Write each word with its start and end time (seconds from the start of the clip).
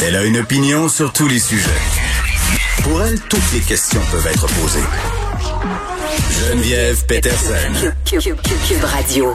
Elle 0.00 0.14
a 0.14 0.24
une 0.24 0.38
opinion 0.38 0.88
sur 0.88 1.12
tous 1.12 1.26
les 1.26 1.40
sujets. 1.40 1.70
Pour 2.84 3.02
elle, 3.02 3.18
toutes 3.22 3.52
les 3.52 3.58
questions 3.58 4.00
peuvent 4.12 4.26
être 4.28 4.46
posées. 4.46 4.78
Geneviève 6.30 7.04
Peterson. 7.06 7.92
Cube 8.04 8.84
Radio. 8.84 9.34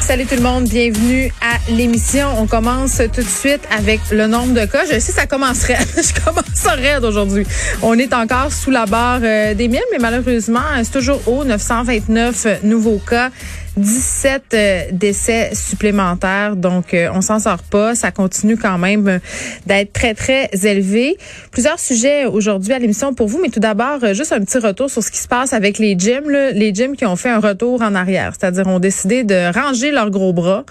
Salut 0.00 0.26
tout 0.26 0.34
le 0.34 0.42
monde, 0.42 0.64
bienvenue 0.64 1.32
à 1.40 1.70
l'émission. 1.70 2.28
On 2.36 2.46
commence 2.46 3.00
tout 3.14 3.22
de 3.22 3.26
suite 3.26 3.62
avec 3.70 4.00
le 4.10 4.26
nombre 4.26 4.52
de 4.52 4.66
cas. 4.66 4.84
Je 4.84 4.98
sais, 4.98 5.12
ça 5.12 5.26
commencerait. 5.26 5.78
Je 5.96 6.22
commence 6.22 6.66
raide 6.66 7.04
aujourd'hui. 7.04 7.46
On 7.80 7.98
est 7.98 8.12
encore 8.12 8.52
sous 8.52 8.70
la 8.70 8.84
barre 8.84 9.20
euh, 9.22 9.54
des 9.54 9.68
1000, 9.68 9.80
mais 9.92 9.98
malheureusement, 9.98 10.60
c'est 10.82 10.92
toujours 10.92 11.20
haut, 11.26 11.44
929 11.44 12.64
nouveaux 12.64 12.98
cas. 12.98 13.30
17 13.76 14.42
euh, 14.52 14.82
décès 14.92 15.54
supplémentaires, 15.54 16.56
donc 16.56 16.92
euh, 16.92 17.08
on 17.14 17.22
s'en 17.22 17.38
sort 17.38 17.62
pas. 17.62 17.94
Ça 17.94 18.10
continue 18.10 18.58
quand 18.58 18.76
même 18.76 19.08
euh, 19.08 19.18
d'être 19.66 19.94
très, 19.94 20.12
très 20.12 20.50
élevé. 20.64 21.16
Plusieurs 21.50 21.80
sujets 21.80 22.26
aujourd'hui 22.26 22.74
à 22.74 22.78
l'émission 22.78 23.14
pour 23.14 23.28
vous, 23.28 23.40
mais 23.40 23.48
tout 23.48 23.60
d'abord, 23.60 24.00
juste 24.12 24.32
un 24.32 24.40
petit 24.40 24.58
retour 24.58 24.90
sur 24.90 25.02
ce 25.02 25.10
qui 25.10 25.18
se 25.18 25.28
passe 25.28 25.54
avec 25.54 25.78
les 25.78 25.98
gyms. 25.98 26.28
Là. 26.28 26.50
Les 26.50 26.74
gyms 26.74 26.96
qui 26.96 27.06
ont 27.06 27.16
fait 27.16 27.30
un 27.30 27.40
retour 27.40 27.80
en 27.80 27.94
arrière, 27.94 28.34
c'est-à-dire 28.38 28.66
ont 28.66 28.78
décidé 28.78 29.24
de 29.24 29.52
ranger 29.52 29.90
leurs 29.90 30.10
gros 30.10 30.32
bras 30.32 30.64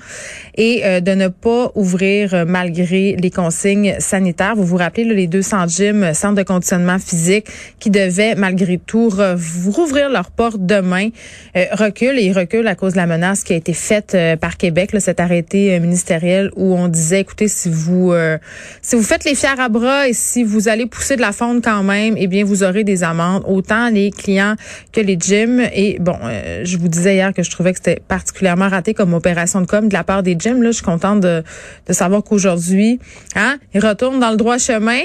et 0.56 1.02
de 1.02 1.12
ne 1.14 1.28
pas 1.28 1.72
ouvrir 1.76 2.46
malgré 2.46 3.16
les 3.16 3.32
consignes 3.32 3.96
sanitaires. 4.00 4.56
Vous 4.56 4.66
vous 4.66 4.78
rappelez 4.78 5.06
là, 5.06 5.14
les 5.14 5.28
200 5.28 5.68
gyms, 5.68 6.14
centres 6.14 6.36
de 6.36 6.44
conditionnement 6.44 7.00
physique, 7.00 7.48
qui 7.80 7.90
devaient 7.90 8.36
malgré 8.36 8.78
tout 8.78 9.10
rouvrir 9.10 10.10
leurs 10.10 10.32
portes 10.32 10.66
demain, 10.66 11.10
reculent 11.56 12.20
et 12.20 12.32
reculent 12.32 12.68
à 12.68 12.76
cause 12.76 12.91
de 12.92 12.98
la 12.98 13.08
menace 13.08 13.44
qui 13.44 13.54
a 13.54 13.56
été 13.56 13.74
faite 13.74 14.14
euh, 14.16 14.36
par 14.36 14.58
Québec, 14.58 14.94
là, 14.94 15.00
cet 15.00 15.20
arrêté 15.20 15.74
euh, 15.74 15.80
ministériel 15.80 16.52
où 16.56 16.76
on 16.76 16.88
disait, 16.88 17.22
écoutez, 17.22 17.48
si 17.48 17.70
vous 17.70 18.12
euh, 18.12 18.38
si 18.82 18.96
vous 18.96 19.04
faites 19.04 19.24
les 19.24 19.36
fiers 19.36 19.60
à 19.60 19.70
bras 19.70 20.08
et 20.08 20.14
si 20.14 20.44
vous 20.44 20.68
allez 20.68 20.86
pousser 20.86 21.16
de 21.16 21.22
la 21.22 21.32
fonte 21.32 21.64
quand 21.64 21.84
même, 21.84 22.16
eh 22.18 22.28
bien, 22.28 22.44
vous 22.44 22.64
aurez 22.64 22.84
des 22.84 23.04
amendes, 23.04 23.44
autant 23.48 23.90
les 23.90 24.12
clients 24.12 24.56
que 24.92 25.02
les 25.02 25.18
gyms. 25.20 25.62
Et 25.74 25.98
bon, 26.00 26.18
je 26.64 26.78
vous 26.78 26.88
disais 26.88 27.16
hier 27.16 27.34
que 27.34 27.44
je 27.44 27.50
trouvais 27.50 27.72
que 27.72 27.80
c'était 27.80 28.02
particulièrement 28.08 28.70
raté 28.70 28.94
comme 28.94 29.14
opération 29.14 29.62
de 29.62 29.66
com 29.66 29.88
de 29.88 29.94
la 29.94 30.04
part 30.04 30.24
des 30.24 30.36
gyms. 30.38 30.62
Là, 30.62 30.72
je 30.72 30.78
suis 30.78 30.86
contente 30.86 31.22
de, 31.22 31.44
de 31.88 31.94
savoir 31.94 32.24
qu'aujourd'hui, 32.24 33.00
hein, 33.36 33.58
ils 33.74 33.86
retournent 33.86 34.20
dans 34.20 34.32
le 34.32 34.38
droit 34.38 34.58
chemin 34.58 35.02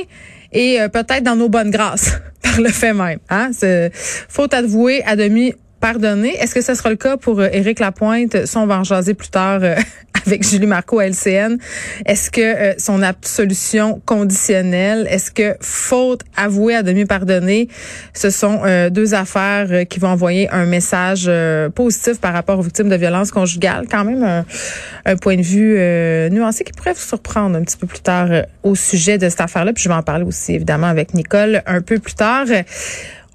et 0.52 0.78
peut-être 0.92 1.22
dans 1.22 1.36
nos 1.36 1.48
bonnes 1.48 1.70
grâces 1.70 2.20
par 2.42 2.60
le 2.60 2.68
fait 2.68 2.92
même. 2.92 3.18
Hein? 3.28 3.50
Faut 4.28 4.54
avouer 4.54 5.02
à 5.04 5.16
demi 5.16 5.54
Est-ce 5.86 6.52
que 6.52 6.62
ce 6.62 6.74
sera 6.74 6.90
le 6.90 6.96
cas 6.96 7.16
pour 7.16 7.38
euh, 7.38 7.48
Éric 7.52 7.78
Lapointe? 7.78 8.44
Ça, 8.44 8.58
on 8.58 8.66
va 8.66 8.80
en 8.80 8.82
jaser 8.82 9.14
plus 9.14 9.28
tard 9.28 9.60
euh, 9.62 9.76
avec 10.26 10.42
Julie 10.42 10.66
Marco 10.66 10.98
à 10.98 11.06
LCN. 11.06 11.58
Est-ce 12.04 12.32
que 12.32 12.40
euh, 12.40 12.74
son 12.76 13.02
absolution 13.02 14.02
conditionnelle, 14.04 15.06
est-ce 15.08 15.30
que 15.30 15.54
faute 15.60 16.22
avouée 16.36 16.74
à 16.74 16.82
demi 16.82 17.04
pardonnée, 17.04 17.68
ce 18.14 18.30
sont 18.30 18.62
deux 18.90 19.14
affaires 19.14 19.86
qui 19.88 20.00
vont 20.00 20.08
envoyer 20.08 20.50
un 20.50 20.66
message 20.66 21.30
positif 21.74 22.20
par 22.20 22.32
rapport 22.32 22.58
aux 22.58 22.62
victimes 22.62 22.88
de 22.88 22.96
violences 22.96 23.30
conjugales? 23.30 23.86
Quand 23.88 24.04
même 24.04 24.44
un 25.04 25.16
point 25.16 25.36
de 25.36 25.42
vue 25.42 25.78
nuancé 26.30 26.64
qui 26.64 26.72
pourrait 26.72 26.94
vous 26.94 27.00
surprendre 27.00 27.56
un 27.56 27.62
petit 27.62 27.76
peu 27.76 27.86
plus 27.86 28.00
tard 28.00 28.28
au 28.64 28.74
sujet 28.74 29.18
de 29.18 29.28
cette 29.28 29.40
affaire-là. 29.40 29.72
Puis 29.72 29.84
je 29.84 29.88
vais 29.88 29.94
en 29.94 30.02
parler 30.02 30.24
aussi 30.24 30.54
évidemment 30.54 30.88
avec 30.88 31.14
Nicole 31.14 31.62
un 31.66 31.80
peu 31.80 31.98
plus 31.98 32.14
tard. 32.14 32.46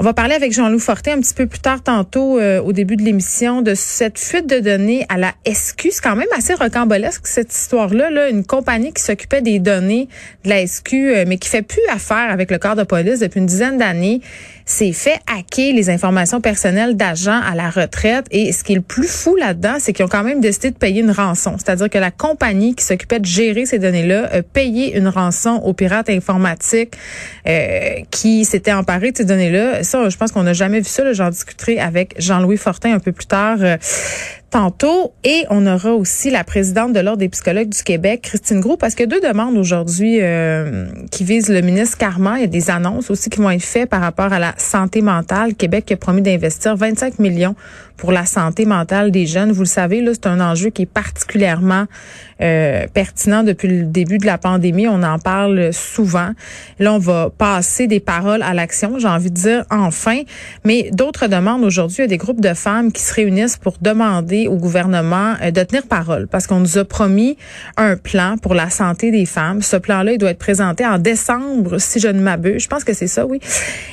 On 0.02 0.04
va 0.04 0.14
parler 0.14 0.34
avec 0.34 0.52
Jean-Loup 0.52 0.80
Fortin 0.80 1.18
un 1.18 1.20
petit 1.20 1.36
peu 1.36 1.46
plus 1.46 1.60
tard 1.60 1.84
tantôt 1.84 2.40
euh, 2.40 2.60
au 2.60 2.74
début 2.74 2.96
de 2.96 3.04
l'émission 3.04 3.62
de 3.62 3.76
cette 3.76 4.18
fuite 4.18 4.50
de 4.50 4.58
données 4.58 5.06
à 5.10 5.18
la 5.20 5.32
SQ. 5.46 5.90
C'est 5.92 6.02
quand 6.02 6.16
même 6.16 6.28
assez 6.36 6.56
rocambolesque 6.56 7.28
cette 7.28 7.54
histoire-là. 7.54 8.10
Là. 8.10 8.30
Une 8.30 8.44
compagnie 8.44 8.94
qui 8.94 9.04
s'occupait 9.04 9.44
des 9.44 9.60
données 9.60 10.08
de 10.44 10.50
la 10.50 10.66
SQ, 10.66 10.94
euh, 10.96 11.26
mais 11.28 11.38
qui 11.38 11.50
fait 11.50 11.62
plus 11.62 11.84
affaire 11.94 12.32
avec 12.32 12.50
le 12.50 12.58
corps 12.58 12.76
de 12.76 12.82
police 12.82 13.20
depuis 13.20 13.42
une 13.42 13.46
dizaine 13.46 13.78
d'années, 13.78 14.22
s'est 14.66 14.94
fait 14.94 15.20
hacker 15.28 15.74
les 15.74 15.92
informations 15.92 16.42
personnelles 16.42 16.98
d'agents 16.98 17.40
à 17.40 17.54
la 17.54 17.70
retraite. 17.70 18.26
Et 18.32 18.52
ce 18.52 18.64
qui 18.64 18.72
est 18.72 18.78
le 18.78 18.82
plus 18.82 19.08
fou 19.08 19.36
là-dedans, 19.36 19.76
c'est 19.78 19.94
qu'ils 19.94 20.06
ont 20.06 20.10
quand 20.10 20.24
même 20.24 20.42
décidé 20.42 20.72
de 20.72 20.78
payer 20.78 21.02
une 21.02 21.12
rançon. 21.12 21.58
C'est-à-dire 21.58 21.90
que 21.92 22.00
la 22.00 22.10
compagnie 22.10 22.74
qui 22.74 22.84
s'occupait 22.84 23.20
de 23.20 23.26
gérer 23.26 23.68
ces 23.68 23.78
données-là 23.78 24.30
a 24.32 24.42
payé 24.42 24.98
une 24.98 25.08
rançon 25.08 25.62
aux 25.64 25.74
pirates 25.74 26.10
informatiques 26.10 26.94
euh, 27.48 27.98
qui 28.10 28.46
s'étaient 28.46 28.74
emparés 28.74 29.12
de 29.12 29.18
ces 29.18 29.26
données-là 29.26 29.84
je 30.10 30.18
pense 30.18 30.32
qu'on 30.32 30.44
n'a 30.44 30.54
jamais 30.54 30.80
vu 30.80 30.90
ça. 30.90 31.12
J'en 31.14 31.30
discuterai 31.30 31.80
avec 31.80 32.16
Jean-Louis 32.18 32.58
Fortin 32.58 32.94
un 32.94 33.00
peu 33.00 33.12
plus 33.12 33.26
tard. 33.26 33.58
Euh, 33.62 33.78
tantôt. 34.52 35.14
Et 35.24 35.46
on 35.50 35.66
aura 35.66 35.94
aussi 35.94 36.30
la 36.30 36.44
présidente 36.44 36.94
de 36.94 37.00
l'Ordre 37.00 37.20
des 37.20 37.30
psychologues 37.30 37.70
du 37.70 37.82
Québec, 37.84 38.22
Christine 38.24 38.60
Gros, 38.60 38.78
parce 38.78 38.96
que 38.96 39.04
deux 39.04 39.22
demandes 39.22 39.58
aujourd'hui 39.58 40.18
euh, 40.20 40.88
qui 41.10 41.24
visent 41.24 41.50
le 41.50 41.62
ministre 41.62 41.98
Carman. 41.98 42.36
Il 42.38 42.42
y 42.42 42.44
a 42.44 42.48
des 42.48 42.70
annonces 42.70 43.10
aussi 43.10 43.30
qui 43.30 43.40
vont 43.40 43.50
être 43.50 43.64
faites 43.64 43.90
par 43.90 44.02
rapport 44.02 44.34
à 44.34 44.40
la 44.40 44.54
santé 44.58 45.02
mentale. 45.02 45.56
Québec 45.56 45.92
a 45.92 45.98
promis 45.98 46.22
d'investir 46.22 46.76
25 46.76 47.18
millions 47.20 47.56
pour 47.96 48.12
la 48.12 48.26
santé 48.26 48.66
mentale 48.66 49.12
des 49.12 49.26
jeunes. 49.26 49.52
Vous 49.52 49.62
le 49.62 49.68
savez, 49.68 50.02
là, 50.02 50.12
c'est 50.14 50.28
un 50.28 50.42
enjeu 50.42 50.70
qui 50.70 50.82
est 50.82 50.92
particulièrement 50.92 51.86
euh, 52.42 52.88
pertinent 52.94 53.44
depuis 53.44 53.68
le 53.68 53.84
début 53.86 54.18
de 54.18 54.26
la 54.26 54.38
pandémie. 54.38 54.88
On 54.88 55.04
en 55.04 55.20
parle 55.20 55.72
souvent. 55.72 56.32
Là, 56.80 56.94
on 56.94 57.00
va 57.00 57.30
passer 57.30 57.88
des 57.88 58.00
paroles 58.00 58.42
à 58.42 58.54
l'action, 58.54 59.00
j'ai 59.00 59.08
envie 59.08 59.30
de 59.30 59.36
dire 59.36 59.66
enfin. 59.72 60.22
Mais 60.66 60.90
d'autres 60.92 61.28
demandes 61.28 61.64
aujourd'hui, 61.64 62.04
a 62.04 62.08
des 62.08 62.18
groupes 62.18 62.42
de 62.42 62.54
femmes 62.54 62.92
qui 62.92 63.02
se 63.02 63.14
réunissent 63.14 63.58
pour 63.58 63.76
demander 63.82 64.48
au 64.48 64.58
gouvernement 64.58 65.36
euh, 65.42 65.52
de 65.52 65.64
tenir 65.64 65.88
parole 65.88 66.28
parce 66.28 66.48
qu'on 66.48 66.60
nous 66.60 66.78
a 66.78 66.86
promis 66.86 67.38
un 67.78 67.96
plan 67.96 68.38
pour 68.38 68.54
la 68.54 68.70
santé 68.70 69.12
des 69.12 69.26
femmes. 69.26 69.62
Ce 69.62 69.78
plan-là, 69.78 70.14
il 70.14 70.18
doit 70.18 70.32
être 70.32 70.40
présenté 70.40 70.86
en 70.86 71.00
décembre, 71.00 71.80
si 71.80 72.00
je 72.00 72.08
ne 72.08 72.22
m'abuse. 72.22 72.64
Je 72.64 72.68
pense 72.68 72.84
que 72.84 72.94
c'est 72.94 73.08
ça, 73.08 73.26
oui. 73.26 73.40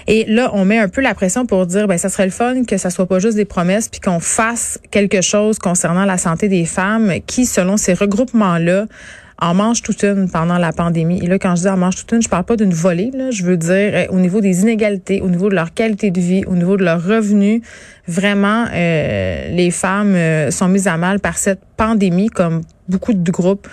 Et 0.06 0.24
là, 0.26 0.50
on 0.52 0.64
met 0.64 0.78
un 0.78 0.88
peu 0.88 1.00
la 1.00 1.14
pression 1.14 1.46
pour 1.46 1.66
dire, 1.66 1.86
ben, 1.88 1.98
ça 1.98 2.08
serait 2.08 2.26
le 2.26 2.30
fun 2.32 2.64
que 2.64 2.76
ça 2.76 2.90
soit 2.90 3.06
pas 3.06 3.18
juste 3.18 3.36
des 3.36 3.44
promesses, 3.44 3.88
puis 3.88 4.00
qu'on 4.00 4.20
fasse 4.20 4.78
quelque 4.90 5.20
chose 5.20 5.58
concernant 5.58 6.04
la 6.04 6.18
santé 6.18 6.48
des 6.48 6.64
femmes 6.64 7.14
qui, 7.26 7.46
selon 7.46 7.76
ces 7.76 7.94
regroupements-là, 7.94 8.86
en 9.40 9.54
mange 9.54 9.82
toute 9.82 10.02
une 10.02 10.28
pendant 10.30 10.58
la 10.58 10.72
pandémie. 10.72 11.20
Et 11.22 11.26
là, 11.26 11.38
quand 11.38 11.54
je 11.56 11.62
dis 11.62 11.68
en 11.68 11.76
mange 11.76 11.96
toute 11.96 12.12
une, 12.12 12.22
je 12.22 12.28
parle 12.28 12.44
pas 12.44 12.56
d'une 12.56 12.72
volée, 12.72 13.10
là. 13.14 13.30
Je 13.30 13.44
veux 13.44 13.56
dire 13.56 13.70
euh, 13.72 14.06
au 14.10 14.18
niveau 14.18 14.40
des 14.40 14.62
inégalités, 14.62 15.20
au 15.20 15.28
niveau 15.28 15.48
de 15.48 15.54
leur 15.54 15.72
qualité 15.72 16.10
de 16.10 16.20
vie, 16.20 16.44
au 16.46 16.54
niveau 16.54 16.76
de 16.76 16.84
leurs 16.84 17.02
revenus. 17.02 17.62
Vraiment, 18.06 18.66
euh, 18.72 19.48
les 19.50 19.70
femmes 19.70 20.14
euh, 20.14 20.50
sont 20.50 20.68
mises 20.68 20.88
à 20.88 20.96
mal 20.96 21.20
par 21.20 21.38
cette 21.38 21.60
pandémie, 21.76 22.28
comme 22.28 22.62
beaucoup 22.88 23.12
de 23.12 23.30
groupes 23.30 23.66